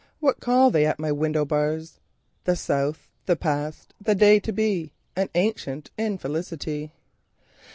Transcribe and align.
What 0.19 0.39
call 0.39 0.71
they 0.71 0.87
at 0.87 0.97
my 0.97 1.11
window 1.11 1.45
bars? 1.45 1.99
The 2.45 2.55
South, 2.55 3.07
the 3.27 3.35
past, 3.35 3.93
the 4.01 4.15
day 4.15 4.39
to 4.39 4.51
be, 4.51 4.93
An 5.15 5.29
ancient 5.35 5.91
infelicity. 5.95 6.91